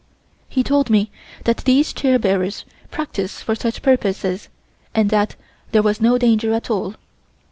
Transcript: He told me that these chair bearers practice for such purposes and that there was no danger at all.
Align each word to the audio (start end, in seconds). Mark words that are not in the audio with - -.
He 0.49 0.63
told 0.63 0.89
me 0.89 1.11
that 1.43 1.57
these 1.57 1.93
chair 1.93 2.17
bearers 2.17 2.65
practice 2.89 3.41
for 3.43 3.53
such 3.53 3.83
purposes 3.83 4.49
and 4.95 5.11
that 5.11 5.35
there 5.73 5.83
was 5.83 6.01
no 6.01 6.17
danger 6.17 6.55
at 6.55 6.71
all. 6.71 6.95